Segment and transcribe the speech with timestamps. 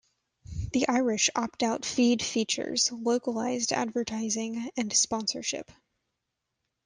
[0.73, 5.69] The Irish opt-out feed features localised advertising and sponsorship.